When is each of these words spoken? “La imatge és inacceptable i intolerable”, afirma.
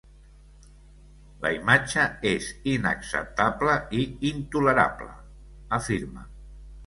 “La 1.41 1.51
imatge 1.57 2.05
és 2.29 2.47
inacceptable 2.71 3.75
i 3.99 4.07
intolerable”, 4.31 5.13
afirma. 5.81 6.27